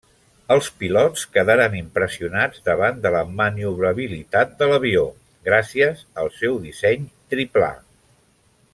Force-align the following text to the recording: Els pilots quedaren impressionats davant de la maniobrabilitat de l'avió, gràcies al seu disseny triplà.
Els 0.53 0.67
pilots 0.83 1.25
quedaren 1.35 1.75
impressionats 1.79 2.63
davant 2.71 2.97
de 3.05 3.11
la 3.17 3.21
maniobrabilitat 3.41 4.57
de 4.63 4.71
l'avió, 4.73 5.07
gràcies 5.51 6.05
al 6.23 6.35
seu 6.43 6.61
disseny 6.69 7.09
triplà. 7.35 7.73